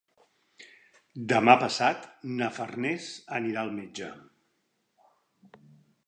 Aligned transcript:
Demà 1.33 1.53
passat 1.63 2.07
na 2.39 2.47
Farners 2.55 3.09
anirà 3.39 3.65
al 3.65 3.69
metge. 3.75 4.09